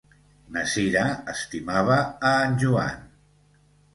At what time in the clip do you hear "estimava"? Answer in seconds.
1.33-1.99